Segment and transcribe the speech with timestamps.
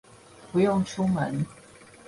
[0.51, 1.45] 不用出門